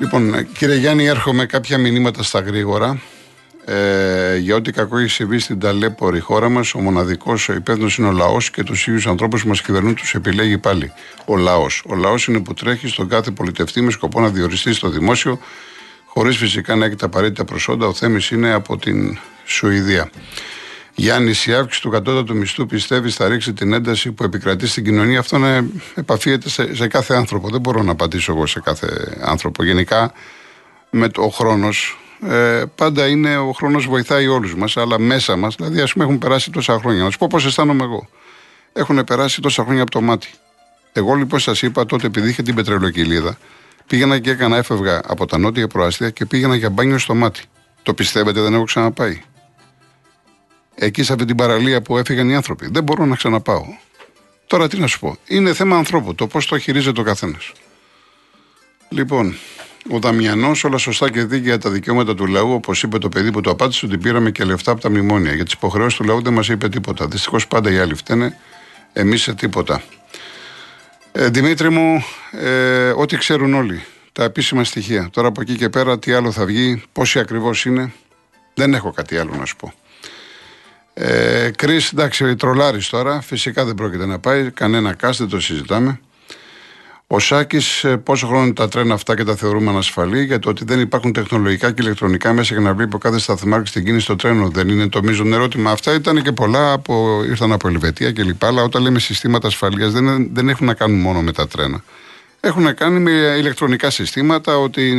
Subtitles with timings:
[0.00, 3.00] Λοιπόν, κύριε Γιάννη, έρχομαι κάποια μηνύματα στα γρήγορα.
[3.64, 8.08] Ε, για ό,τι κακό έχει συμβεί στην ταλέπορη χώρα μας, ο μοναδικός ο υπεύθυνος είναι
[8.08, 10.92] ο λαός και τους ίδιους ανθρώπους που μας κυβερνούν τους επιλέγει πάλι.
[11.24, 11.82] Ο λαός.
[11.86, 15.38] Ο λαός είναι που τρέχει στον κάθε πολιτευτή με σκοπό να διοριστεί στο δημόσιο,
[16.04, 17.86] χωρίς φυσικά να έχει τα απαραίτητα προσόντα.
[17.86, 20.10] Ο Θέμης είναι από την Σουηδία.
[21.00, 25.18] Γιάννη, η αύξηση του κατώτατου μισθού πιστεύεις θα ρίξει την ένταση που επικρατεί στην κοινωνία;
[25.18, 27.48] Αυτό να επαφίεται σε, σε κάθε άνθρωπο.
[27.48, 29.64] Δεν μπορώ να απαντήσω εγώ σε κάθε άνθρωπο.
[29.64, 30.12] Γενικά,
[30.90, 35.54] με το, ο χρόνος, ε, πάντα είναι ο χρόνος βοηθάει όλους μας, αλλά μέσα μας,
[35.54, 37.02] δηλαδή, ας πούμε, έχουν περάσει τόσα χρόνια.
[37.02, 38.08] Να σου πω πώς αισθάνομαι εγώ.
[38.72, 40.28] Έχουν περάσει τόσα χρόνια από το μάτι.
[40.92, 43.38] Εγώ λοιπόν σας είπα τότε, επειδή είχε την πετρελοκυλίδα,
[43.86, 47.42] πήγαινα και έκανα, έφευγα από τα νότια προάστια και πήγαινα για μπάνιο στο μάτι.
[47.82, 49.20] Το πιστεύετε, δεν έχω ξαναπάει
[50.78, 52.68] εκεί σε αυτή την παραλία που έφυγαν οι άνθρωποι.
[52.70, 53.64] Δεν μπορώ να ξαναπάω.
[54.46, 55.16] Τώρα τι να σου πω.
[55.26, 57.52] Είναι θέμα ανθρώπου το πώς το χειρίζεται ο καθένας.
[58.88, 59.36] Λοιπόν,
[59.90, 63.40] ο Δαμιανός, όλα σωστά και δίκαια τα δικαιώματα του λαού, όπως είπε το παιδί που
[63.40, 65.34] το απάντησε, ότι πήραμε και λεφτά από τα μνημόνια.
[65.34, 67.06] Για τις υποχρεώσεις του λαού δεν μας είπε τίποτα.
[67.06, 68.38] Δυστυχώς πάντα οι άλλοι φταίνε,
[68.92, 69.82] εμείς σε τίποτα.
[71.12, 75.08] Ε, Δημήτρη μου, ε, ό,τι ξέρουν όλοι, τα επίσημα στοιχεία.
[75.12, 77.92] Τώρα από εκεί και πέρα, τι άλλο θα βγει, πόσοι ακριβώς είναι,
[78.54, 79.72] δεν έχω κάτι άλλο να σου πω.
[81.00, 83.20] Ε, Κρίς, εντάξει, τρολάρι τώρα.
[83.20, 84.50] Φυσικά δεν πρόκειται να πάει.
[84.50, 86.00] Κανένα κάστ, δεν το συζητάμε.
[87.06, 90.48] Ο Σάκης, ε, πόσο χρόνο είναι τα τρένα αυτά και τα θεωρούμε ανασφαλή, για το
[90.48, 94.04] ότι δεν υπάρχουν τεχνολογικά και ηλεκτρονικά μέσα για να βλέπει ο κάθε σταθμάρχη την κίνηση
[94.04, 94.48] στο τρένο.
[94.48, 95.70] Δεν είναι το μείζον ερώτημα.
[95.70, 98.44] Αυτά ήταν και πολλά, από, ήρθαν από Ελβετία κλπ.
[98.44, 101.84] Αλλά όταν λέμε συστήματα ασφαλείας, δεν, δεν έχουν να κάνουν μόνο με τα τρένα.
[102.40, 104.94] Έχουν να κάνουν με ηλεκτρονικά συστήματα, ότι,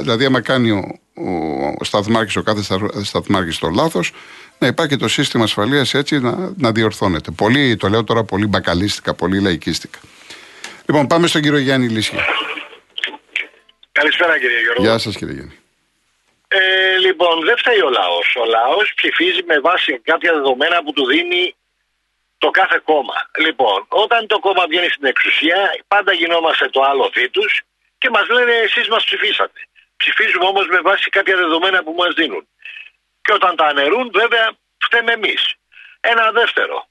[0.00, 2.62] δηλαδή, άμα κάνει ο, ο, ο σταθμάρχης, ο κάθε
[3.04, 4.12] σταθμάρχης το λάθος,
[4.58, 7.30] να υπάρχει το σύστημα ασφαλείας έτσι να, να διορθώνεται.
[7.30, 9.98] Πολύ, το λέω τώρα πολύ μπακαλίστικα, πολύ λαϊκίστικα.
[10.86, 12.16] Λοιπόν, πάμε στον κύριο Γιάννη Λύση.
[13.92, 14.82] Καλησπέρα κύριε Γιώργο.
[14.82, 15.56] Γεια σας κύριε Γιάννη.
[16.48, 18.36] Ε, λοιπόν, δεν φταίει ο λαός.
[18.42, 21.54] Ο λαός ψηφίζει με βάση κάποια δεδομένα που του δίνει
[22.38, 23.18] το κάθε κόμμα.
[23.38, 25.58] Λοιπόν, όταν το κόμμα βγαίνει στην εξουσία,
[25.88, 27.62] πάντα γινόμαστε το άλλο τους
[27.98, 29.60] και μας λένε εσείς μας ψηφίσατε.
[30.02, 32.48] Ψηφίζουμε όμως με βάση κάποια δεδομένα που μας δίνουν.
[33.22, 34.46] Και όταν τα αναιρούν, βέβαια,
[34.84, 35.42] φταίμε εμείς.
[36.00, 36.86] Ένα δεύτερο.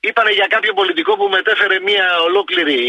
[0.00, 2.80] Είπανε για κάποιο πολιτικό που μετέφερε μια ολόκληρη,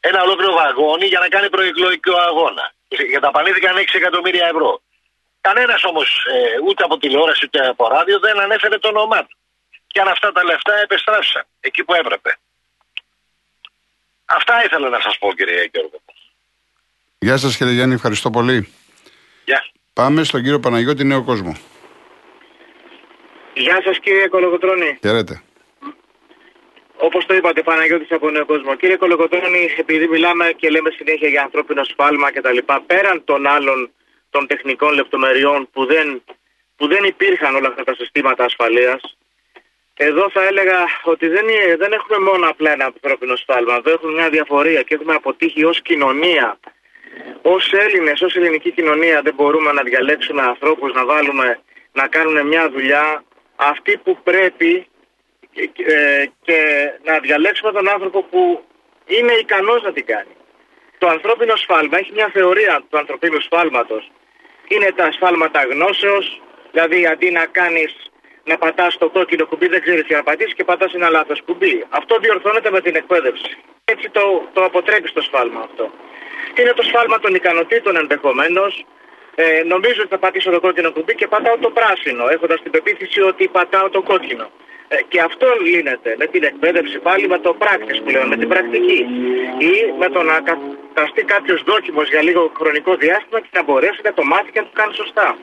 [0.00, 2.72] ένα ολόκληρο βαγόνι για να κάνει προεκλογικό αγώνα.
[3.10, 4.80] Για τα πανήθηκαν 6 εκατομμύρια ευρώ.
[5.40, 9.36] Κανένας όμως, ε, ούτε από τηλεόραση ούτε από ράδιο, δεν ανέφερε το όνομά του.
[9.86, 12.38] Και αν αυτά τα λεφτά επεστράφησαν εκεί που έπρεπε.
[14.24, 16.00] Αυτά ήθελα να σας πω, κύριε Γιώργο.
[17.24, 18.68] Γεια σας, κύριε Γιάννη, ευχαριστώ πολύ.
[19.44, 19.64] Γεια.
[19.92, 21.56] Πάμε στον κύριο Παναγιώτη Νέο Κόσμο.
[23.54, 24.98] Γεια σας κύριε Κολοκοτρώνη.
[25.00, 25.42] Χαίρετε.
[26.96, 28.74] Όπως το είπατε, Παναγιώτης από Νέο Κόσμο.
[28.74, 33.90] Κύριε Κολοκοτρώνη, επειδή μιλάμε και λέμε συνέχεια για ανθρώπινο σφάλμα κτλ., πέραν των άλλων
[34.30, 36.22] των τεχνικών λεπτομεριών που δεν,
[36.76, 39.16] που δεν υπήρχαν όλα αυτά τα συστήματα ασφαλείας,
[39.96, 41.44] εδώ θα έλεγα ότι δεν,
[41.78, 43.74] δεν έχουμε μόνο απλά ένα ανθρώπινο σφάλμα.
[43.74, 46.58] Εδώ έχουμε μια διαφορία και έχουμε αποτύχει ως κοινωνία
[47.42, 51.58] Ω Έλληνες, ως ελληνική κοινωνία, δεν μπορούμε να διαλέξουμε ανθρώπους να βάλουμε
[51.92, 53.24] να κάνουν μια δουλειά
[53.56, 54.86] αυτή που πρέπει
[55.54, 56.58] ε, και
[57.04, 58.64] να διαλέξουμε τον άνθρωπο που
[59.06, 60.36] είναι ικανός να την κάνει.
[60.98, 64.10] Το ανθρώπινο σφάλμα έχει μια θεωρία του ανθρωπίνου σφάλματος.
[64.68, 67.94] Είναι τα σφάλματα γνώσεως, δηλαδή αντί να κάνεις
[68.44, 71.84] να πατάς το κόκκινο κουμπί δεν ξέρεις τι να πατήσεις και πατάς ένα λάθος κουμπί.
[71.88, 73.56] Αυτό διορθώνεται με την εκπαίδευση.
[73.84, 75.92] Έτσι το, το αποτρέπεις το σφάλμα αυτό
[76.62, 78.84] είναι το σφάλμα των ικανοτήτων ενδεχομένως.
[79.34, 83.20] Ε, νομίζω ότι θα πατήσω το κόκκινο κουμπί και πατάω το πράσινο, έχοντας την πεποίθηση
[83.20, 84.46] ότι πατάω το κόκκινο.
[84.88, 88.48] Ε, και αυτό λύνεται με την εκπαίδευση πάλι με το πράκτης που λέμε, με την
[88.48, 89.00] πρακτική.
[89.58, 94.12] Ή με το να καταστεί κάποιος δόκιμος για λίγο χρονικό διάστημα και να μπορέσει να
[94.12, 95.36] το μάθει και να το κάνει σωστά.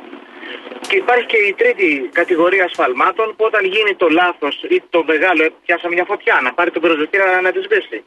[0.87, 5.41] Και υπάρχει και η τρίτη κατηγορία ασφαλμάτων που όταν γίνει το λάθος ή το μεγάλο,
[5.65, 8.03] πιάσαμε μια φωτιά, να πάρει τον προσδοκία να τη σβήσει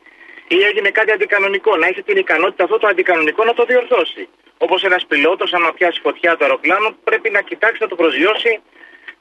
[0.49, 4.29] ή έγινε κάτι αντικανονικό, να έχει την ικανότητα αυτό το αντικανονικό να το διορθώσει.
[4.59, 8.61] Όπως ένας πιλότος, άμα πιάσει φωτιά το αεροπλάνο, πρέπει να κοιτάξει να το προσγειώσει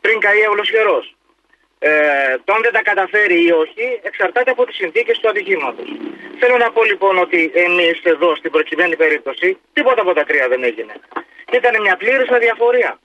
[0.01, 0.39] πριν καεί
[0.71, 1.15] καιρός.
[1.79, 5.87] Ε, το αν δεν τα καταφέρει ή όχι εξαρτάται από τις συνθήκες του ατυχήματος.
[6.39, 10.63] Θέλω να πω λοιπόν ότι εμείς εδώ στην προκειμένη περίπτωση τίποτα από τα τρία δεν
[10.63, 10.93] έγινε.
[11.51, 12.99] Ήταν μια πλήρης αδιαφορία.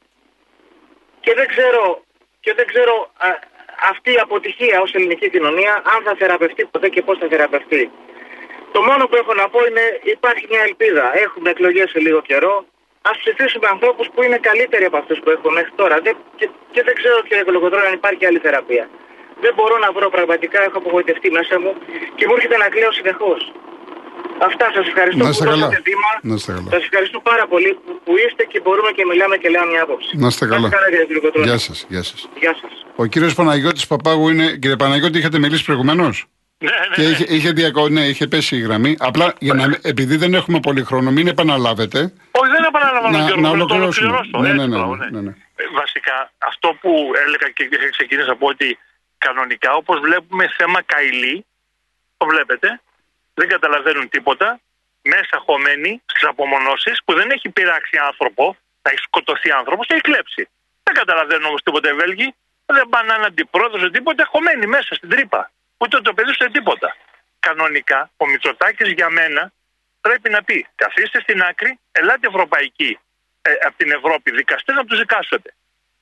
[1.20, 2.02] Και δεν ξέρω,
[2.40, 3.28] και δεν ξέρω α,
[3.90, 7.90] αυτή η αποτυχία ως ελληνική κοινωνία αν θα θεραπευτεί ποτέ και πώς θα θεραπευτεί.
[8.72, 11.18] Το μόνο που έχω να πω είναι υπάρχει μια ελπίδα.
[11.18, 12.64] Έχουμε εκλογές σε λίγο καιρό.
[13.02, 15.96] Α ψηφίσουμε ανθρώπους που είναι καλύτεροι από αυτούς που έχουμε μέχρι τώρα.
[16.00, 18.88] Δεν, και, και δεν ξέρω, κύριε Κολοκοτρόνη, αν υπάρχει άλλη θεραπεία.
[19.40, 21.74] Δεν μπορώ να βρω πραγματικά, έχω απογοητευτεί μέσα μου
[22.14, 23.52] και μου έρχεται να κλαίω συνεχώς.
[24.48, 25.66] Αυτά σας ευχαριστώ Να είστε που καλά.
[25.66, 26.10] δώσατε βήμα.
[26.22, 26.68] Να είστε καλά.
[26.70, 30.16] Σας ευχαριστώ πάρα πολύ που, που είστε και μπορούμε και μιλάμε και λέμε μια άποψη.
[30.16, 30.68] Να είστε καλά.
[30.90, 31.46] κύριε Κολοκοτρόνη.
[31.48, 31.86] Γεια σας.
[31.88, 32.28] Γεια σας.
[32.40, 32.72] Γεια σας.
[32.96, 34.46] Ο κύριος Παναγιώτης Παπάγου είναι.
[34.62, 36.24] Κύριε Παναγιώτη, είχατε μιλήσει προηγουμένως;
[36.58, 37.08] Ναι, ναι, Και ναι.
[37.08, 37.88] είχε, είχε, διακο...
[37.88, 38.96] ναι, είχε πέσει η γραμμή.
[38.98, 39.78] Απλά για να...
[39.82, 41.98] επειδή δεν έχουμε πολύ χρόνο, μην επαναλάβετε.
[42.30, 44.08] Όχι, δεν επαναλαμβάνω, Να- Γιώργο, να να το ολοκληρώσουμε.
[44.08, 44.38] ολοκληρώσω.
[44.42, 45.10] Ναι, έτσι, ναι, ναι, μπράβο, ναι, ναι.
[45.10, 45.34] ναι, ναι.
[45.56, 46.90] Ε, Βασικά, αυτό που
[47.26, 47.64] έλεγα και
[47.96, 48.78] ξεκίνησα από ότι
[49.18, 51.44] κανονικά, όπως βλέπουμε θέμα καηλή,
[52.16, 52.80] το βλέπετε,
[53.38, 54.60] δεν καταλαβαίνουν τίποτα,
[55.02, 60.48] μέσα χωμένοι στις απομονώσεις που δεν έχει πειράξει άνθρωπο, θα έχει σκοτωθεί άνθρωπος, έχει κλέψει.
[60.82, 62.34] Δεν καταλαβαίνουν όμως τίποτα οι Βέλγοι,
[62.66, 65.50] δεν πάνε έναν αντιπρόεδρο σε τίποτα, χωμένοι μέσα στην τρύπα.
[65.78, 66.96] Ούτε το παιδί σε τίποτα.
[67.40, 69.52] Κανονικά, ο Μητσοτάκης για μένα
[70.00, 72.98] πρέπει να πει: Καθίστε στην άκρη, ελάτε ευρωπαϊκή
[73.42, 75.54] ε, από την Ευρώπη, δικαστές να τους δικάσετε.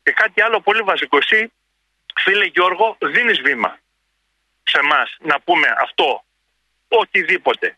[0.02, 1.16] Και κάτι άλλο πολύ βασικό.
[1.16, 1.52] Εσύ,
[2.22, 3.78] φίλε Γιώργο, δίνεις βήμα
[4.62, 6.24] σε εμάς να πούμε αυτό,
[6.88, 7.76] οτιδήποτε.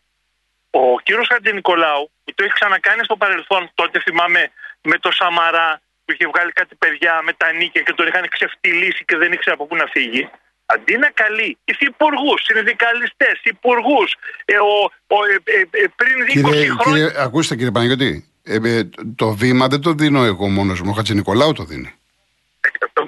[0.69, 4.51] Ο κύριος Χατζηνικολάου, που το έχει ξανακάνει στο παρελθόν, τότε θυμάμαι
[4.81, 9.05] με το Σαμαρά που είχε βγάλει κάτι παιδιά με τα νίκια και τον είχαν ξεφτυλίσει
[9.05, 10.29] και δεν ήξερε από πού να φύγει.
[10.65, 14.15] Αντί να καλεί υφυπουργού, συνδικαλιστέ, υπουργούς,
[14.45, 17.05] ε, ο- ο- ε, ε, ε, πριν 20 Κύριε, χρόνια.
[17.07, 20.89] κύριε, ακούστε κύριε Παναγιώτη, ε, ε, το βήμα δεν το δίνω εγώ μόνος μου.
[20.89, 21.93] Ο Χατζηνικολάου το δίνει.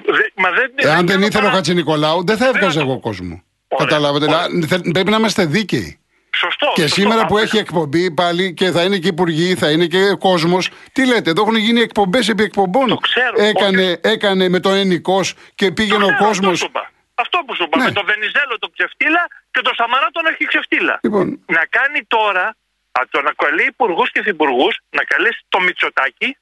[0.04, 2.90] Δε- Μα δεν, Εάν δεν κάνω ήθελε ο παρά- Χατζηνικολάου, δεν θα έβγαζε θα το
[2.90, 3.42] εγώ κόσμο.
[3.72, 4.24] Ωραία, Καταλάβετε.
[4.24, 4.46] ωραία.
[4.46, 5.96] δηλαδή, θε- Πρέπει να είμαστε δίκαιοι.
[6.36, 6.72] Σωστό.
[6.74, 7.00] Και σωστό.
[7.00, 10.70] σήμερα που Αυτό- έχει εκπομπή πάλι και θα είναι και υπουργοί, θα είναι και κόσμος.
[10.92, 12.88] Τι λέτε, εδώ έχουν γίνει εκπομπές επί εκπομπών.
[12.88, 16.52] Το ξέρω, Έκανε, έκανε με το ενικός και πήγαινε ο Ξέρω, κόσμος.
[16.52, 16.90] Αυτό, σου είπα.
[17.14, 17.78] αυτό που σου είπα.
[17.78, 17.84] Ναι.
[17.84, 20.98] Με τον Βενιζέλο τον ξεφτύλα και τον Σαμαρά τον έχει ξεφτύλα.
[21.02, 22.56] Λοιπόν, Να κάνει τώρα,
[22.92, 26.36] από το να καλεί υπουργούς και υφυπουργού, να καλέσει το Μητσοτάκι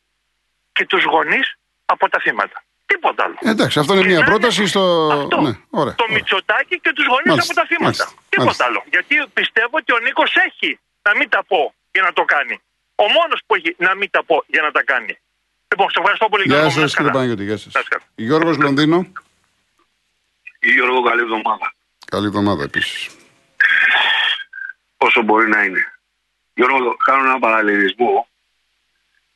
[0.73, 1.55] και τους γονείς
[1.85, 2.62] από τα θύματα.
[2.92, 3.37] Τίποτα άλλο.
[3.52, 4.82] εντάξει, αυτό είναι Και μια να πρόταση στο.
[5.12, 5.37] Αυτό.
[5.40, 5.94] Ναι, ωραία.
[5.94, 6.14] το ωραία.
[6.16, 7.84] Μητσοτάκι και τους γονείς Μάλιστα, από τα θύματα.
[7.84, 8.64] μάλιστα, Τίποτα μάλιστα.
[8.69, 8.81] άλλο.
[8.94, 10.70] Γιατί πιστεύω ότι ο Νίκος έχει
[11.06, 11.60] να μην τα πω
[11.94, 12.56] για να το κάνει.
[13.04, 15.14] Ο μόνος που έχει να μην τα πω για να τα κάνει.
[15.70, 17.19] Λοιπόν, σε ευχαριστώ πολύ Γεια Γιώργο, σας να είσαι κύριε καλά.
[17.19, 18.02] Παναγιώτη, γεια Να είσαι καλά.
[18.16, 18.22] σα.
[18.26, 18.98] Γιώργος Λονδίνο.
[20.60, 21.66] Γιώργο, καλή εβδομάδα.
[22.12, 23.00] Καλή εβδομάδα επίσης.
[24.96, 25.82] Όσο μπορεί να είναι.
[26.54, 28.28] Γιώργο, κάνω ένα παραλληλισμό.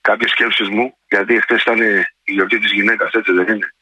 [0.08, 1.80] Κάποιες σκέψεις μου, γιατί χθες ήταν
[2.24, 3.74] η γιορτή της γυναίκας, έτσι δεν είναι.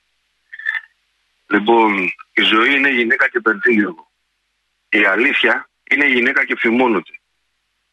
[1.46, 4.10] Λοιπόν, η ζωή είναι γυναίκα και παιδί, Γιώργο.
[4.88, 7.12] Η αλήθεια είναι γυναίκα και φημώνεται.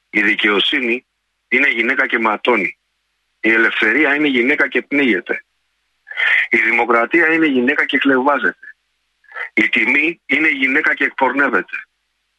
[0.10, 1.06] Η δικαιοσύνη
[1.48, 2.78] είναι γυναίκα και ματώνει.
[3.40, 5.46] Η ελευθερία είναι γυναίκα και πνίγεται.
[6.50, 8.76] Η δημοκρατία είναι γυναίκα και κλεβάζεται.
[9.54, 11.78] Η τιμή είναι γυναίκα και εκπορνεύεται.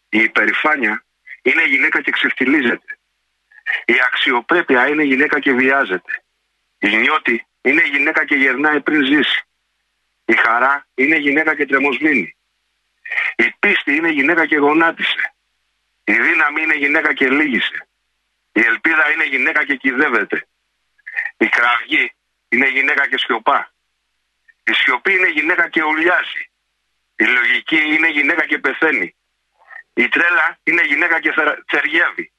[0.08, 1.04] Η υπερηφάνεια
[1.42, 2.98] είναι γυναίκα και ξεφτιλίζεται.
[3.85, 6.23] Η αξιοπρέπεια είναι γυναίκα και βιάζεται.
[6.79, 9.43] Η νιώτη είναι γυναίκα και γερνάει πριν ζήσει.
[10.25, 12.37] Η χαρά είναι γυναίκα και τρεμοσβήνει.
[13.37, 15.35] Η πίστη είναι γυναίκα και γονάτισε.
[16.05, 17.88] Η δύναμη είναι γυναίκα και λύγησε.
[18.52, 20.49] Η ελπίδα είναι γυναίκα και κυδεύεται.
[21.37, 22.12] Η κραυγή
[22.49, 23.73] είναι γυναίκα και σιωπά.
[24.64, 26.50] Η σιωπή είναι γυναίκα και ουλιάζει.
[27.17, 29.14] Η λογική είναι γυναίκα και πεθαίνει.
[29.95, 32.33] Η τρέλα είναι γυναίκα και θερα- θεργεύει.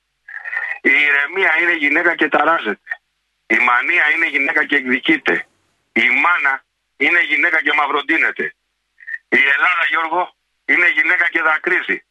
[0.82, 2.90] Η ηρεμία είναι γυναίκα και ταράζεται.
[3.48, 5.48] Η μανία είναι γυναίκα και εκδικείται.
[5.92, 6.64] Η μάνα
[6.98, 8.56] είναι γυναίκα και μαυροντίνεται.
[9.30, 10.36] Η Ελλάδα, Γιώργο,
[10.66, 12.06] είναι γυναίκα και δακρύζει.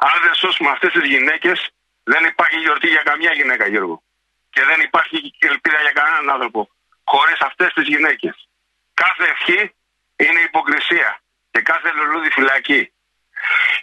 [0.00, 1.70] Αν δεν σώσουμε αυτές τις γυναίκες,
[2.02, 4.02] δεν υπάρχει γιορτή για καμιά γυναίκα, Γιώργο.
[4.50, 6.68] Και δεν υπάρχει ελπίδα για κανέναν άνθρωπο.
[7.04, 8.48] Χωρίς αυτές τις γυναίκες.
[8.94, 9.74] Κάθε ευχή
[10.16, 11.20] είναι υποκρισία.
[11.50, 12.92] Και κάθε λουλούδι φυλακή.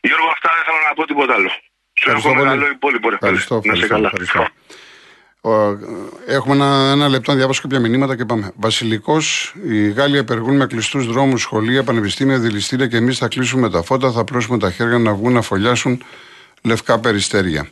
[0.02, 1.52] Γιώργο, αυτά δεν θέλω να πω τίποτα άλλο.
[1.94, 2.62] Σου Ευχαριστώ εύχομαι πολύ.
[2.62, 3.10] καλό υπόλοιπο.
[3.10, 3.30] ρε φίλε.
[3.32, 4.08] Ευχαριστώ, Να σε ευχαριστώ, καλά.
[4.14, 4.48] ευχαριστώ.
[5.46, 5.52] Ο,
[6.28, 8.52] έχουμε ένα, ένα λεπτό να διαβάσω κάποια μηνύματα και πάμε.
[8.56, 13.84] Βασιλικός, οι Γάλλοι απεργούν με κλειστούς δρόμους, σχολεία, πανεπιστήμια, δηληστήρια και εμείς θα κλείσουμε τα
[13.84, 16.04] φώτα, θα πλώσουμε τα χέρια να βγουν να φωλιάσουν
[16.62, 17.68] λευκά περιστέρια.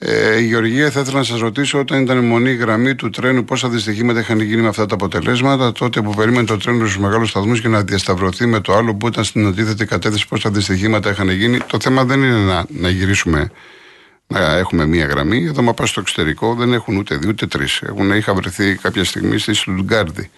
[0.00, 3.44] Ε, η Γεωργία, θα ήθελα να σας ρωτήσω, όταν ήταν η μονή γραμμή του τρένου,
[3.44, 5.72] πόσα δυστυχήματα είχαν γίνει με αυτά τα αποτελέσματα.
[5.72, 9.06] Τότε που περίμενε το τρένο στους μεγάλους σταθμούς και να διασταυρωθεί με το άλλο που
[9.06, 11.58] ήταν στην αντίθετη κατεύθυνση, πόσα δυστυχήματα είχαν γίνει.
[11.66, 13.50] Το θέμα δεν είναι να, να γυρίσουμε
[14.26, 15.44] να έχουμε μία γραμμή.
[15.44, 17.82] Εδώ, μα πας στο εξωτερικό, δεν έχουν ούτε δύο ούτε τρεις.
[18.16, 20.30] Είχα βρεθεί κάποια στιγμή στη Στουτγκάρδη.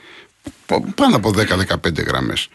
[0.66, 2.48] Π- Πάνω από 10-15 γραμμές.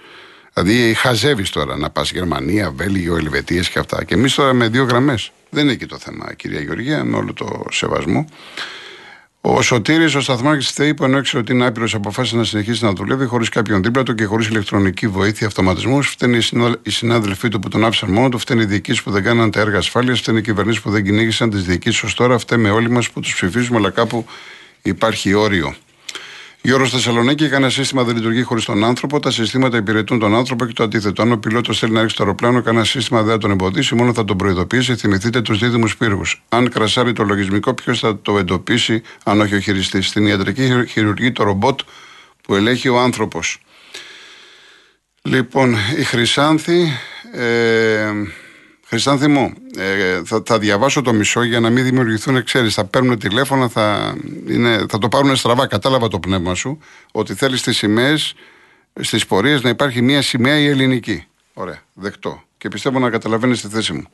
[0.58, 4.04] Δηλαδή, χαζεύεις τώρα να πας Γερμανία, Βέλγιο, Ελβετίες και αυτά.
[4.04, 5.32] Και εμείς τώρα με δύο γραμμές.
[5.50, 8.26] Δεν είναι εκεί το θέμα, κυρία Γεωργία, με όλο το σεβασμό.
[9.42, 12.84] Ο Σωτήρης, ο σταθμάρχης τη ΔΕΗ, που ενώ ήξερε ότι είναι άπειρο, αποφάσισε να συνεχίσει
[12.84, 16.08] να δουλεύει χωρίς κάποιον δίπλα του και χωρίς ηλεκτρονική βοήθεια αυτοματισμούς.
[16.08, 16.38] Φταίνει
[16.84, 19.60] οι συνάδελφοί του που τον άφησαν μόνο του, φταίνει οι διοικήσει που δεν κάναν τα
[19.60, 23.10] έργα ασφάλειας, φταίνει οι κυβερνήσεις που δεν κυνήγησαν τις διοικήσεις ως τώρα, φταίμε όλοι μας
[23.10, 24.26] που τους ψηφίζουμε, αλλά κάπου
[24.82, 25.76] υπάρχει όριο.
[26.66, 29.20] Γιώργο Θεσσαλονίκη, κανένα σύστημα δεν λειτουργεί χωρίς τον άνθρωπο.
[29.20, 31.22] Τα συστήματα υπηρετούν τον άνθρωπο και το αντίθετο.
[31.22, 34.14] Αν ο πιλότος θέλει να ρίξει το αεροπλάνο, κανένα σύστημα δεν θα τον εμποδίσει, μόνο
[34.14, 34.96] θα τον προειδοποιήσει.
[34.96, 36.44] Θυμηθείτε τους δίδυμους πύργους.
[36.50, 40.08] Αν κρασάρει το λογισμικό, ποιος θα το εντοπίσει, αν όχι ο χειριστής.
[40.08, 41.80] Στην ιατρική χειρουργεί το ρομπότ
[42.42, 43.60] που ελέγχει ο άνθρωπος.
[45.22, 46.92] Λοιπόν, η Χρυσάνθη.
[47.34, 48.12] Ε,
[48.96, 52.74] Χριστάνθη μου, ε, θα, θα διαβάσω το μισό για να μην δημιουργηθούν εξαίρεσει.
[52.74, 54.16] Θα παίρνουν τηλέφωνα, θα,
[54.48, 55.68] είναι, θα το πάρουν στραβά.
[55.68, 56.80] Κατάλαβα το πνεύμα σου
[57.12, 58.34] ότι θέλεις στι σημαίες,
[59.02, 61.26] στις πορείες να υπάρχει μια σημαία η ελληνική.
[61.54, 62.44] Ωραία, δεκτό.
[62.58, 64.08] Και πιστεύω να καταλαβαίνεις τη θέση μου.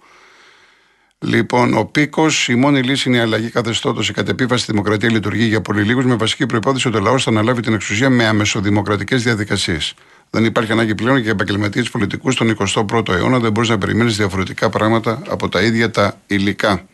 [1.20, 4.10] Λοιπόν, ο πίκος, η μόνη λύση είναι η αλλαγή καθεστώτος.
[4.10, 7.62] Η κατεπίβαση δημοκρατία λειτουργεί για πολύ λίγους με βασική προπόθεση ότι ο λαός θα αναλάβει
[7.62, 9.94] την εξουσία με αμεσοδημοκρατικές διαδικασίες.
[10.34, 13.40] Δεν υπάρχει ανάγκη πλέον για επαγγελματίες πολιτικούς στον 21ο αιώνα.
[13.40, 16.86] Δεν μπορείς να περιμένεις διαφορετικά πράγματα από τα ίδια τα υλικά.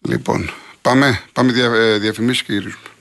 [0.00, 0.50] Λοιπόν,
[0.82, 2.91] πάμε, πάμε δια, ε, διαφημίσεις και γυρίζουμε.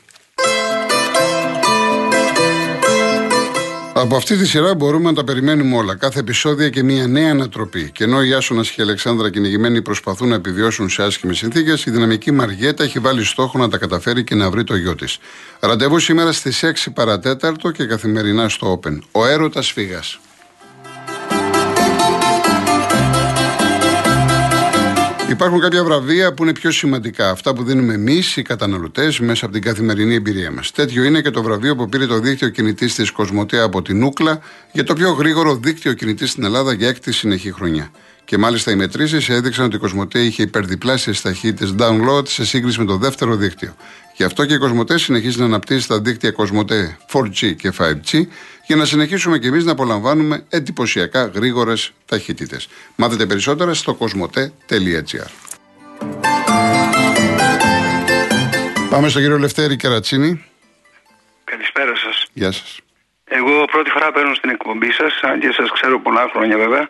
[4.01, 5.95] Από αυτή τη σειρά μπορούμε να τα περιμένουμε όλα.
[5.95, 7.91] Κάθε επεισόδια και μια νέα ανατροπή.
[7.91, 11.91] Και ενώ οι Άσονας και η Αλεξάνδρα κυνηγημένοι προσπαθούν να επιβιώσουν σε άσχημες συνθήκες, η
[11.91, 15.17] δυναμική Μαριέτα έχει βάλει στόχο να τα καταφέρει και να βρει το γιο της.
[15.59, 18.99] Ραντεβού σήμερα στις 6 παρατέταρτο και καθημερινά στο Open.
[19.11, 20.19] Ο έρωτας φύγας.
[25.31, 27.29] Υπάρχουν κάποια βραβεία που είναι πιο σημαντικά.
[27.29, 30.71] Αυτά που δίνουμε εμείς, οι καταναλωτές, μέσα από την καθημερινή εμπειρία μας.
[30.71, 34.39] Τέτοιο είναι και το βραβείο που πήρε το δίκτυο κινητής της Κοσμοτέα από την Ούκλα
[34.71, 37.91] για το πιο γρήγορο δίκτυο κινητής στην Ελλάδα για έκτη συνεχή χρονιά.
[38.25, 42.85] Και μάλιστα οι μετρήσεις έδειξαν ότι η Κοσμοτέ είχε υπερδιπλάσιες ταχύτητες download σε σύγκριση με
[42.85, 43.75] το δεύτερο δίκτυο.
[44.15, 48.21] Γι' αυτό και η Κοσμοτέ συνεχίζει να αναπτύσσει τα δίκτυα Κοσμοτέ 4G και 5G
[48.65, 52.67] για να συνεχίσουμε και εμείς να απολαμβάνουμε εντυπωσιακά γρήγορες ταχύτητες.
[52.95, 55.29] Μάθετε περισσότερα στο κοσμοτέ.gr.
[58.89, 60.45] Πάμε στον κύριο Λευτέρη Κερατσίνη.
[61.43, 62.25] Καλησπέρα σας.
[62.33, 62.79] Γεια σας.
[63.33, 66.85] Εγώ πρώτη φορά παίρνω στην εκπομπή σας, αν και σας ξέρω πολλά χρόνια βέβαια.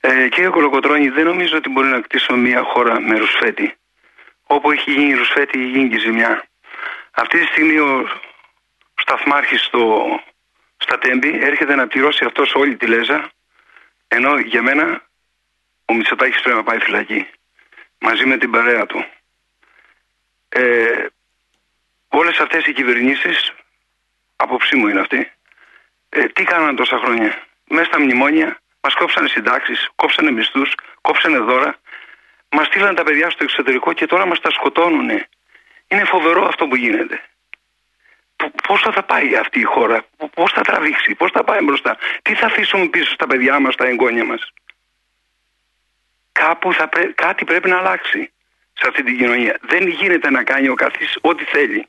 [0.00, 3.74] Ε, κύριε Κολοκοτρόνη, δεν νομίζω ότι μπορεί να κτίσω μια χώρα με ρουσφέτη.
[4.46, 6.44] Όπου έχει γίνει ρουσφέτη, έχει γίνει και ζημιά.
[7.10, 8.08] Αυτή τη στιγμή ο
[8.94, 10.04] σταθμάρχης στο,
[10.76, 13.30] στα Τέμπη έρχεται να πληρώσει αυτός όλη τη λέζα,
[14.08, 15.02] ενώ για μένα
[15.84, 17.26] ο Μητσοτάκης πρέπει να πάει φυλακή
[17.98, 19.04] μαζί με την παρέα του.
[20.48, 21.06] Ε,
[22.08, 23.52] όλες αυτές οι κυβερνήσεις,
[24.36, 25.30] απόψη μου είναι αυτή,
[26.16, 31.78] ε, τι κάναν τόσα χρόνια; Μέσα στα μνημόνια μας κόψανε συντάξεις, κόψανε μισθούς, κόψανε δώρα,
[32.50, 35.28] μας στείλαν τα παιδιά στο εξωτερικό και τώρα μας τα σκοτώνουνε.
[35.88, 37.20] Είναι φοβερό αυτό που γίνεται.
[38.66, 40.04] Πώς θα πάει αυτή η χώρα,
[40.34, 43.86] πώς θα τραβήξει, πώς θα πάει μπροστά, τι θα αφήσουμε πίσω στα παιδιά μας, στα
[43.86, 44.52] εγγόνια μας;
[46.32, 47.04] Κάπου θα πρέ...
[47.14, 48.32] κάτι πρέπει να αλλάξει
[48.72, 49.58] σε αυτή την κοινωνία.
[49.60, 51.88] Δεν γίνεται να κάνει ο καθής ό,τι θέλει.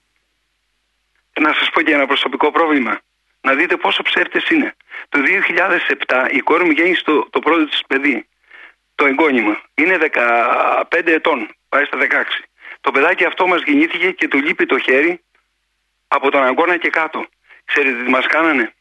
[1.39, 2.99] Να σας πω και ένα προσωπικό πρόβλημα.
[3.41, 4.75] Να δείτε πόσο ψεύτες είναι.
[5.09, 5.19] Το
[6.07, 8.27] 2007 η κόρη μου γέννησε το, το πρώτο της παιδί.
[8.95, 9.57] Το εγγόνιμο.
[9.73, 11.49] Είναι 15 ετών.
[11.69, 12.03] Πάει στα 16.
[12.81, 15.21] Το παιδάκι αυτό μας γεννήθηκε και του λείπει το χέρι
[16.07, 17.25] από τον αγκώνα και κάτω.
[17.65, 18.73] Ξέρετε τι μας κάνανε;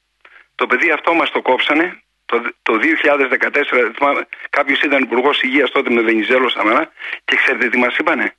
[0.54, 5.90] Το παιδί αυτό μας το κόψανε το, το 2014, θυμάμαι, κάποιος ήταν υπουργός υγείας τότε
[5.90, 6.92] με Βενιζέλο Σαμαρά
[7.24, 8.34] και ξέρετε τι μας είπανε;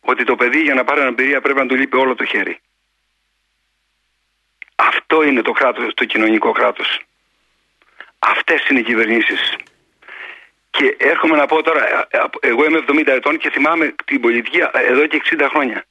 [0.00, 2.60] Ότι το παιδί για να πάρει αναπηρία πρέπει να του λείπει όλο το χέρι.
[4.76, 7.00] Αυτό είναι το κράτος, το κοινωνικό κράτος.
[8.18, 9.56] Αυτές είναι οι κυβερνήσεις.
[10.70, 14.58] Και έρχομαι να πω τώρα, ε, ε, εγώ είμαι 70 ετών και θυμάμαι την πολιτική
[14.88, 15.84] εδώ και 60 χρόνια.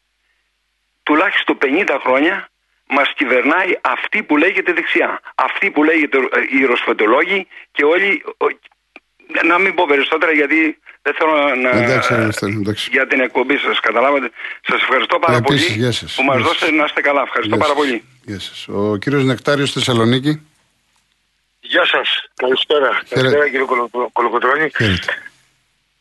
[1.03, 2.49] Τουλάχιστον 50 χρόνια
[2.87, 5.21] μας κυβερνάει αυτή που λέγεται δεξιά.
[5.35, 8.23] Αυτή που λέγεται ε, οι ροσφωτολόγοι και όλοι...
[9.43, 11.69] Να μην πω περισσότερα γιατί δεν θέλω να...
[11.69, 12.13] Εντάξει,
[12.43, 12.89] εντάξει.
[12.91, 14.31] Για την εκπομπή σας, καταλάβατε.
[14.61, 16.15] Σας ευχαριστώ πάρα Επίσης, πολύ γεια σας.
[16.15, 17.21] που μας Γεια δώσετε να είστε καλά.
[17.21, 17.83] Ευχαριστώ Γεια πάρα σας.
[17.85, 18.03] πολύ.
[18.25, 18.67] Γεια σας.
[18.67, 20.48] Ο κύριος Νεκτάριος Θεσσαλονίκη.
[21.60, 22.24] Γεια σας.
[22.36, 23.01] Καλησπέρα.
[23.10, 24.72] Καλησπέρα κύριε Κολο- Κολοκοτρώνη.
[24.77, 25.13] Χαίρετε.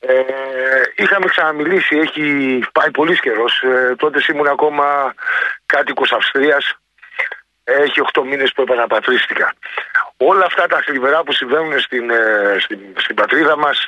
[0.00, 0.22] Ε,
[0.96, 2.24] είχαμε ξαναμιλήσει, έχει
[2.72, 3.62] πάει πολύς καιρός.
[3.62, 5.14] Ε, τότε ήμουν ακόμα
[5.66, 6.74] κάτοικος Αυστρίας.
[7.64, 9.54] Έχει 8 μήνες που επαναπατρίστηκα.
[10.16, 13.86] Όλα αυτά τα θλιβερά που συμβαίνουν στην, ε, στην, στην πατρίδα μας,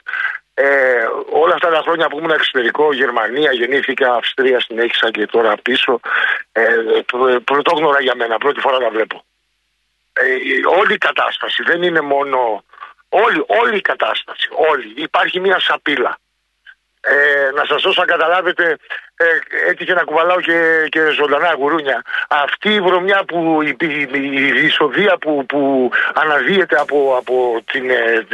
[0.59, 6.01] ε, όλα αυτά τα χρόνια που ήμουν εξωτερικό, Γερμανία, γεννήθηκα, Αυστρία συνέχισα και τώρα πίσω.
[6.53, 6.67] Ε,
[7.07, 9.25] πρω- πρωτόγνωρα για μένα, πρώτη φορά τα βλέπω.
[10.13, 10.25] ε,
[10.81, 12.65] όλη η κατάσταση δεν είναι μόνο
[13.09, 14.93] όλη, όλη η κατάσταση όλη.
[14.97, 16.19] υπάρχει μια σαπίλα
[17.09, 18.77] ε, να σας δώσω να καταλάβετε
[19.17, 19.25] ε,
[19.69, 24.09] έτυχε να κουβαλάω και, και ζωντανά γουρούνια αυτή η βρωμιά που η, η,
[24.57, 28.27] η εισοδεία που, που αναδύεται από, από την, ε,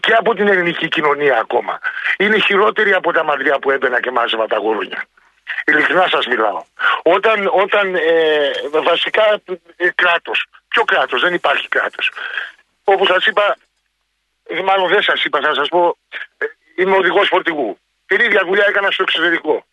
[0.00, 1.78] και από την ελληνική κοινωνία ακόμα
[2.16, 5.04] είναι χειρότερη από τα μαντριά που έμπαινα και μάζευα τα γουρούνια
[5.64, 6.64] Ειλικρινά σας μιλάω.
[7.02, 8.50] Όταν, όταν ε,
[8.82, 9.40] βασικά
[9.76, 10.46] ε, κράτος.
[10.68, 12.10] Ποιο κράτος, δεν υπάρχει κράτος.
[12.84, 13.56] Όπως σας είπα,
[14.46, 15.96] ε, μάλλον δεν σας είπα, θα σας πω,
[16.38, 17.78] ε, είμαι οδηγός φορτηγού.
[18.06, 19.66] Την ίδια δουλειά έκανα στο εξωτερικό.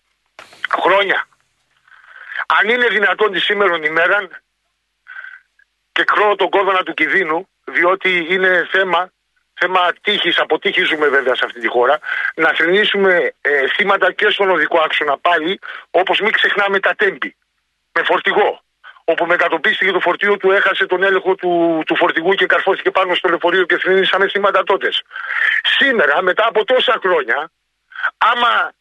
[0.82, 1.28] Χρόνια.
[2.46, 4.28] Αν είναι δυνατόν τη σήμερα ημέρα
[5.92, 9.12] και κρόω τον κόδωνα του κινδύνου, διότι είναι θέμα
[9.62, 12.00] θέμα τύχης, αποτύχη ζούμε βέβαια σε αυτή τη χώρα,
[12.36, 15.60] να θρυνήσουμε ε, θύματα και στον οδικό άξονα πάλι,
[15.92, 17.36] όπως μην ξεχνάμε τα τέμπη.
[17.92, 18.62] Με φορτηγό.
[19.04, 23.30] Όπου μετατοπίστηκε το φορτίο του, έχασε τον έλεγχο του, του φορτηγού και καρφώθηκε πάνω στο
[23.30, 24.90] λεωφορείο και θρυνήσαμε θύματα τότε.
[25.64, 27.52] Σήμερα, μετά από τόσα χρόνια,
[28.18, 28.72] άμα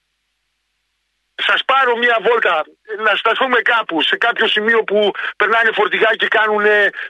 [1.34, 2.64] σας πάρω μια βόλτα
[2.98, 6.64] να σταθούμε κάπου, σε κάποιο σημείο που περνάνε φορτηγά και κάνουν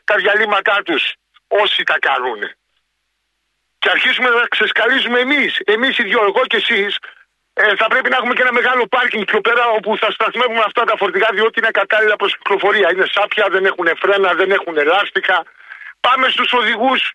[0.05, 1.15] τα διαλύματά τους,
[1.49, 2.39] όσοι τα κάνουν
[3.81, 6.99] και αρχίσουμε να ξεσκαλίζουμε εμείς, εμείς οι δυο, εγώ και εσείς,
[7.63, 10.83] ε, θα πρέπει να έχουμε και ένα μεγάλο πάρκινγκ πιο πέρα όπου θα σταθμεύουμε αυτά
[10.85, 12.89] τα φορτηγά διότι είναι κατάλληλα προς κυκλοφορία.
[12.93, 15.39] Είναι σάπια, δεν έχουν φρένα, δεν έχουν λάστιχα.
[16.01, 17.13] Πάμε στους οδηγούς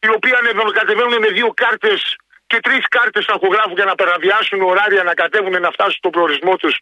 [0.00, 0.32] οι οποίοι
[0.72, 2.16] κατεβαίνουν με δύο κάρτες
[2.46, 6.74] και τρεις κάρτες ταχογράφου για να περαβιάσουν ωράρια, να κατέβουν να φτάσουν στον προορισμό τους.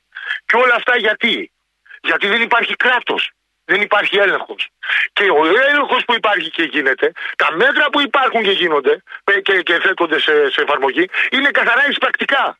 [0.47, 1.53] Και όλα αυτά γιατί;
[2.01, 3.31] Γιατί δεν υπάρχει κράτος.
[3.65, 4.69] Δεν υπάρχει έλεγχος.
[5.13, 9.03] Και ο έλεγχος που υπάρχει και γίνεται, τα μέτρα που υπάρχουν και γίνονται
[9.43, 12.59] και, και θέτονται σε, σε εφαρμογή, είναι καθαρά εισπρακτικά.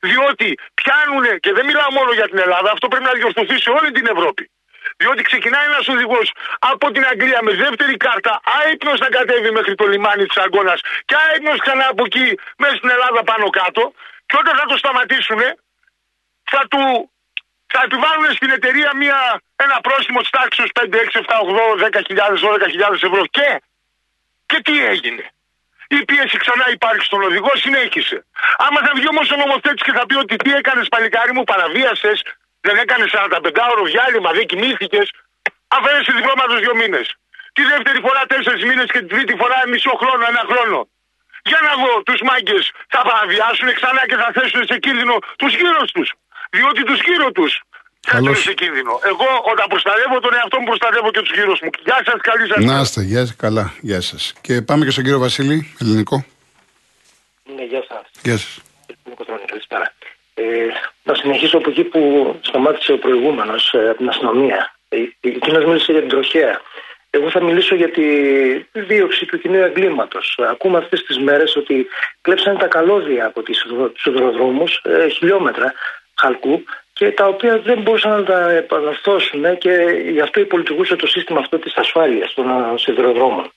[0.00, 3.90] Διότι πιάνουν, και δεν μιλάω μόνο για την Ελλάδα, αυτό πρέπει να διορθωθεί σε όλη
[3.92, 4.50] την Ευρώπη.
[4.96, 9.86] Διότι ξεκινάει ένας οδηγός από την Αγγλία με δεύτερη κάρτα, άϊπνος να κατέβει μέχρι το
[9.86, 13.92] λιμάνι της Αγκώνας και άϊπνος ξανά από εκεί μέσα στην Ελλάδα πάνω κάτω.
[14.26, 15.40] Και όταν θα το σταματήσουν,
[16.44, 17.10] θα του
[17.72, 23.02] θα επιβάλλουν στην εταιρεία μια, ένα πρόστιμο της τάξης 5, 6, 7, 8, 10.000, 12.000
[23.08, 23.26] ευρώ.
[23.26, 23.62] Και,
[24.46, 25.30] και τι έγινε;
[25.96, 28.16] Η πίεση ξανά υπάρχει στον οδηγό, συνέχισε.
[28.64, 32.18] Άμα θα βγει όμως ο νομοθέτης και θα πει ότι τι έκανες παλικάρι μου, παραβίασες,
[32.60, 35.06] δεν έκανες 45 ώρο διάλειμμα, δεν κοιμήθηκες,
[35.68, 37.06] αφαίρεσε διπλώματος δύο μήνες.
[37.52, 40.88] Τη δεύτερη φορά τέσσερις μήνες και την τρίτη φορά μισό χρόνο, ένα χρόνο.
[41.50, 45.84] Για να δω τους μάγκες θα παραβιάσουν ξανά και θα θέσουν σε κίνδυνο τους γύρω
[45.94, 46.08] τους
[46.50, 47.60] διότι τους γύρω τους
[48.08, 48.92] θέτουν σε κίνδυνο.
[49.10, 51.70] Εγώ όταν προστατεύω τον εαυτό μου, προστατεύω και τους γύρω μου.
[51.84, 52.64] Γεια σας, καλή σας.
[52.64, 54.22] Να είστε, γεια σας, καλά, γεια σας.
[54.40, 56.16] Και πάμε και στον κύριο Βασίλη, ελληνικό.
[57.56, 58.04] Ναι, γεια σας.
[58.22, 58.58] Γεια σας.
[59.46, 59.92] Καλησπέρα.
[60.34, 60.44] Ε,
[61.02, 62.00] να συνεχίσω από εκεί που
[62.40, 64.74] σταμάτησε ο προηγούμενος ε, από την αστυνομία.
[64.88, 66.60] Ε, Εκείνος μίλησε για την τροχέα.
[67.10, 68.06] Εγώ θα μιλήσω για τη
[68.72, 70.38] δίωξη του κοινού εγκλήματος.
[70.50, 71.86] Ακούμε αυτές τις μέρες ότι
[72.20, 73.54] κλέψανε τα καλώδια από του
[73.96, 75.72] σιδηροδρόμους, ε, χιλιόμετρα,
[76.14, 76.64] χαλκού
[76.98, 79.72] και τα οποία δεν μπορούσαν να τα επανορθώσουν και
[80.10, 83.52] γι' αυτό υπολειτουργούσε το σύστημα αυτό της ασφάλειας των σιδηροδρόμων.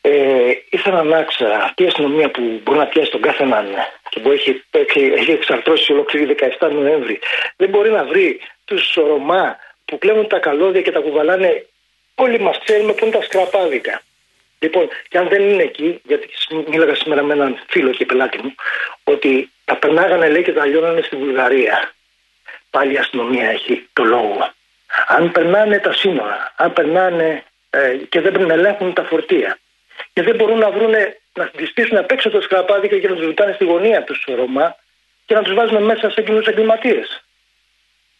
[0.00, 3.66] Ε, ήθελα να ξέρω αυτή η αστυνομία που μπορεί να πιάσει τον κάθε έναν
[4.08, 7.18] και που έχει, έχει, έχει εξαρτώσει ολόκληρη 17 Νοέμβρη
[7.56, 11.66] δεν μπορεί να βρει τους Ρωμά που κλέβουν τα καλώδια και τα κουβαλάνε
[12.14, 14.02] όλοι μας ξέρουμε που είναι τα σκραπάδικα.
[14.58, 16.28] Λοιπόν, και αν δεν είναι εκεί, γιατί
[16.68, 18.54] μίλαγα σήμερα με έναν φίλο και πελάτη μου,
[19.04, 21.94] ότι τα περνάγανε λέει και τα λιώνανε στη Βουλγαρία.
[22.74, 24.52] Πάλι η αστυνομία έχει το λόγο.
[25.06, 29.58] Αν περνάνε τα σύνορα, αν περνάνε ε, και δεν πρέπει να ελέγχουν τα φορτία
[30.12, 33.52] και δεν μπορούν να βρούνε, να στήσουν απ' έξω το σκραπάδικα και να τους βουτάνε
[33.52, 34.76] στη γωνία τους Ρωμά
[35.26, 37.24] και να τους βάζουν μέσα σε κοινούς εγκληματίες.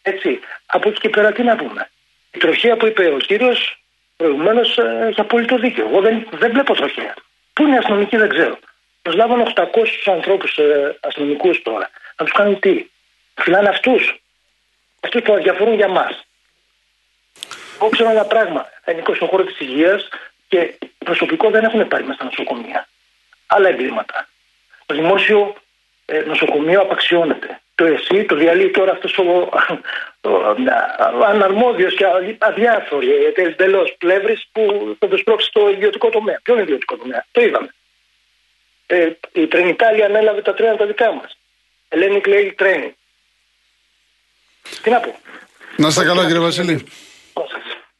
[0.01, 0.39] Έτσι.
[0.65, 1.89] Από εκεί και πέρα τι να πούμε.
[2.31, 3.83] Η τροχία που είπε ο κύριος
[4.15, 5.85] προηγουμένως ε, έχει απόλυτο δίκιο.
[5.89, 7.13] Εγώ δεν, δεν βλέπω τροχία.
[7.53, 8.59] Πού είναι οι αστυνομικοί δεν ξέρω.
[9.01, 9.65] Προσλάβανε 800
[10.05, 11.89] ανθρώπους ε, αστυνομικούς τώρα.
[12.17, 12.73] Να τους κάνουν τι;
[13.35, 14.19] Να φυλάνε αυτούς;
[15.05, 16.25] Αυτού που αδιαφορούν για μας.
[17.79, 18.69] Εγώ ξέρω ένα πράγμα.
[18.83, 20.07] Ενικό στον χώρο της υγείας
[20.47, 22.87] και προσωπικό δεν έχουν πάρει μέσα στα νοσοκομεία.
[23.47, 24.27] Άλλα εγκλήματα.
[24.85, 25.55] Το δημόσιο
[26.05, 27.59] ε, νοσοκομείο απαξιώνεται.
[27.75, 29.49] Το ΕΣΥ το διαλύει τώρα αυτός ο,
[31.19, 32.05] ο αναρμόδιος και
[32.37, 36.39] αδιάφοροι εντελώς πλεύρης που θα το σπρώξει στο ιδιωτικό τομέα.
[36.43, 37.69] Ποιο είναι ιδιωτικό τομέα, το είδαμε.
[38.85, 41.37] Ε, η Τρενιτάλια ανέλαβε τα τρένα τα δικά μας.
[41.89, 42.95] Ελένη Κλέη Τρένι.
[44.81, 45.19] Τι να πω.
[45.77, 46.85] Να είστε καλά κύριε Βασίλη.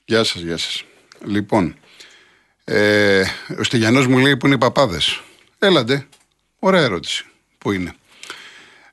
[0.06, 0.84] Γεια σας, γεια σας.
[1.26, 1.76] Λοιπόν,
[2.64, 3.24] ε,
[3.60, 5.22] ο Στυγιανός μου λέει που είναι οι παπάδες.
[5.60, 6.08] Έλατε.
[6.60, 7.26] Ωραία ερώτηση.
[7.58, 7.94] Πού είναι.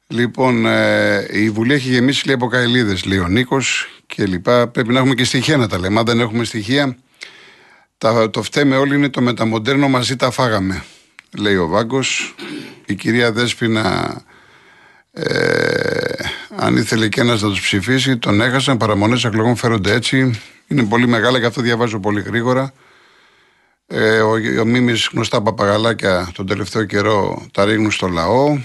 [0.06, 4.68] Λοιπόν, ε, η Βουλή έχει γεμίσει λέει από καηλίδε, λέει ο Νίκος και λοιπά.
[4.68, 5.98] Πρέπει να έχουμε και στοιχεία να τα λέμε.
[5.98, 6.96] Αν δεν έχουμε στοιχεία,
[7.98, 10.84] Τα, το φταίμε όλοι είναι το μεταμοντέρνο μαζί τα φάγαμε,
[11.38, 12.34] λέει ο Βάγκος.
[12.86, 14.16] Η κυρία Δέσποινα,
[15.12, 15.91] ε,
[16.56, 18.76] αν ήθελε και ένας να τους ψηφίσει, τον έχασαν.
[18.76, 20.40] Παραμονές εκλογών φέρονται έτσι.
[20.66, 22.72] Είναι πολύ μεγάλα και αυτό διαβάζω πολύ γρήγορα.
[23.86, 28.58] Ε, ο, ο Μίμης γνωστά παπαγαλάκια τον τελευταίο καιρό τα ρίχνουν στο λαό.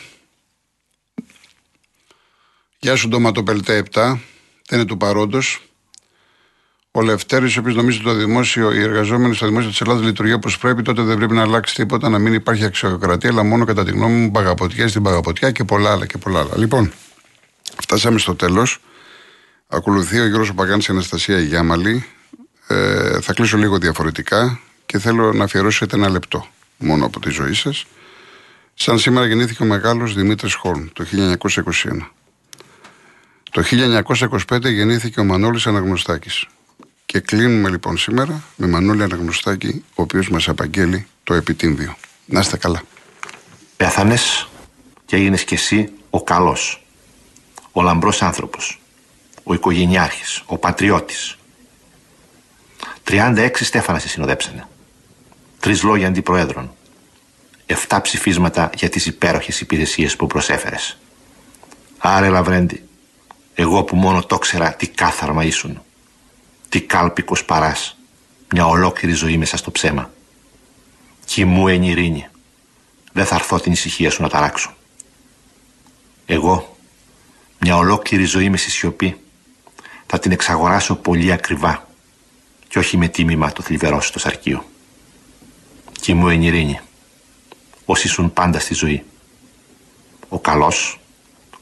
[2.80, 4.18] Γεια σου Ντοματοπελτέ 7,
[4.68, 5.62] δεν είναι του παρόντος.
[6.92, 10.34] Ο Λευτέρης, ο οποίος νομίζει ότι το δημόσιο, οι εργαζόμενοι στο δημόσιο της Ελλάδας λειτουργεί
[10.34, 13.84] όπως πρέπει, τότε δεν πρέπει να αλλάξει τίποτα, να μην υπάρχει αξιοκρατία, αλλά μόνο κατά
[13.84, 16.58] τη γνώμη μου παγαποτιά στην παγαποτιά και πολλά άλλα και πολλά άλλα.
[16.58, 16.92] Λοιπόν,
[17.82, 18.80] φτάσαμε στο τέλος.
[19.68, 22.06] Ακολουθεί ο Γιώργος Παγκάνη και η Αναστασία Γιάμαλη.
[22.68, 27.54] Ε, θα κλείσω λίγο διαφορετικά και θέλω να αφιερώσετε ένα λεπτό μόνο από τη ζωή
[27.54, 27.86] σας.
[28.74, 32.12] Σαν σήμερα γεννήθηκε ο μεγάλος Δημήτρης Χόρν το 1921.
[33.52, 33.64] Το
[34.50, 36.46] 1925 γεννήθηκε ο Μανώλης Αναγνωστάκης.
[37.06, 41.98] Και κλείνουμε λοιπόν σήμερα με Μανώλη Αναγνωστάκη, ο οποίος μας απαγγέλει το επιτύμβιο.
[42.26, 42.82] Να είστε καλά.
[43.78, 44.48] Πέθανες
[45.06, 46.87] και έγινες κι εσύ ο καλός.
[47.78, 48.80] Ο λαμπρός άνθρωπος.
[49.44, 50.44] Ο οικογενειάρχης.
[50.46, 51.38] Ο πατριώτης.
[53.04, 54.68] 36 Στέφανα σε συνοδέψανε.
[55.60, 56.76] Τρεις λόγια αντιπροέδρων.
[57.66, 60.98] Εφτά ψηφίσματα για τις υπέροχες υπηρεσίες που προσέφερες.
[61.98, 62.84] Άρε Λαβρέντι,
[63.54, 65.82] εγώ που μόνο το ξέρα τι κάθαρμα ήσουν.
[66.70, 67.98] Τι κάλπικος παράς.
[68.54, 70.12] Μια ολόκληρη ζωή μέσα στο ψέμα.
[71.26, 72.28] Κοιμού εν ειρήνη.
[73.14, 74.76] Δεν θα έρθω την ησυχία σου να ταράξω.
[76.26, 76.77] Εγώ,
[77.60, 79.22] μια ολόκληρη ζωή με στη σιωπή,
[80.06, 81.88] θα την εξαγοράσω πολύ ακριβά
[82.68, 84.66] και όχι με τίμημα το θλιβερό στο σαρκείο.
[85.92, 86.80] Κοιμού εν ειρήνη.
[87.86, 89.04] Όσοι ήσουν πάντα στη ζωή.
[90.30, 91.00] Ο καλός,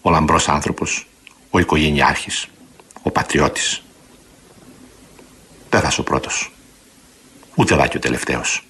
[0.02, 1.08] ο λαμπρός άνθρωπος,
[1.50, 2.48] ο οικογενειάρχης,
[3.02, 3.84] ο πατριώτης.
[5.70, 6.52] Δεν θα είσαι ο πρώτος.
[7.56, 8.65] Ούτε θα και ο τελευταίος.